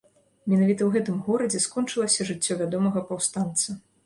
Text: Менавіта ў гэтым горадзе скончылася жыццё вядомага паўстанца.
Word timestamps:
Менавіта 0.53 0.81
ў 0.85 0.87
гэтым 0.95 1.19
горадзе 1.27 1.59
скончылася 1.67 2.27
жыццё 2.31 2.59
вядомага 2.63 3.05
паўстанца. 3.13 3.79